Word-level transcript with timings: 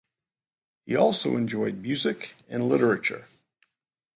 He 0.87 0.95
also 0.95 1.37
enjoyed 1.37 1.79
music 1.83 2.33
and 2.49 2.67
literature. 2.67 3.25